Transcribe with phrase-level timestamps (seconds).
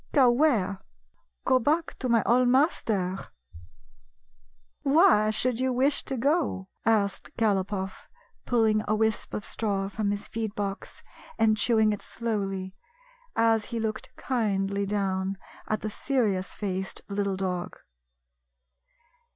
[0.13, 0.79] "Go where?"
[1.45, 6.17] "Go back to my old master." 76 A CONFIDENTIAL TALK" Why should you wish to
[6.17, 8.07] go?" asked Gal opoff,
[8.47, 11.03] pulling a wisp of straw from his feed box
[11.37, 12.75] and chewing it slowly,
[13.35, 15.37] as he looked kindly down
[15.67, 17.77] at the serious faced little dog.